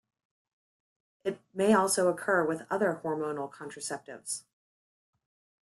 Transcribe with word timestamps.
It 1.23 1.39
may 1.53 1.73
also 1.75 2.07
occur 2.07 2.43
with 2.43 2.65
other 2.71 3.01
hormonal 3.03 3.51
contraceptives. 3.53 4.45